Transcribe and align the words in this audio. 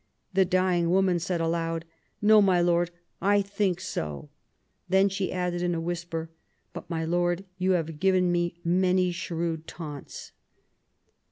The 0.33 0.45
dying 0.45 0.89
woman 0.89 1.19
said 1.19 1.41
aloud:" 1.41 1.85
No, 2.23 2.41
my 2.41 2.59
Lord, 2.59 2.89
I 3.21 3.43
think 3.43 3.79
so;" 3.79 4.31
then 4.89 5.09
she 5.09 5.31
added 5.31 5.61
in 5.61 5.75
a 5.75 5.79
whisper," 5.79 6.31
but, 6.73 6.89
my 6.89 7.05
Lord, 7.05 7.45
you 7.59 7.73
have 7.73 7.99
given 7.99 8.31
me 8.31 8.55
many 8.63 9.11
shrewd 9.11 9.67
taunts 9.67 10.31